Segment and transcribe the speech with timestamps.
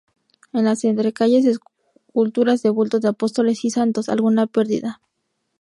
[0.51, 4.99] En las entrecalles, esculturas de bulto de apóstoles y santos, alguna perdida.